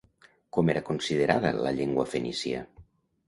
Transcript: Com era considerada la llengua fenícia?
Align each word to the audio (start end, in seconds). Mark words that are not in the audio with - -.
Com 0.55 0.71
era 0.73 0.81
considerada 0.87 1.51
la 1.67 1.73
llengua 1.81 2.07
fenícia? 2.15 2.63